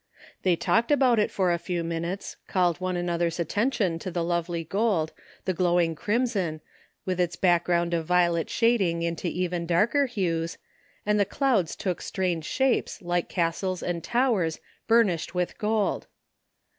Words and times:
They 0.41 0.55
talked 0.55 0.89
about 0.89 1.19
it 1.19 1.29
for 1.29 1.51
a 1.51 1.59
few 1.59 1.83
minutes, 1.83 2.35
called 2.47 2.81
one 2.81 2.97
another's 2.97 3.39
attention 3.39 3.99
to 3.99 4.09
the 4.09 4.23
lovely 4.23 4.63
gold, 4.63 5.13
the 5.45 5.53
glowing 5.53 5.93
crimson, 5.93 6.61
with 7.05 7.19
its 7.19 7.35
background 7.35 7.93
of 7.93 8.03
violet 8.07 8.49
shading 8.49 9.03
into 9.03 9.27
even 9.27 9.67
darker 9.67 10.07
hues, 10.07 10.57
and 11.05 11.19
the 11.19 11.23
clouds 11.23 11.75
took 11.75 12.01
strange 12.01 12.45
shapes 12.45 12.99
like 13.03 13.29
castles 13.29 13.83
and 13.83 14.03
towers 14.03 14.59
burnished 14.87 15.35
with 15.35 15.59
gold. 15.59 16.07